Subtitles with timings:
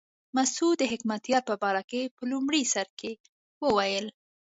[0.35, 3.11] مسعود د حکمتیار په باره کې په لومړي سر کې
[3.63, 4.05] وویل.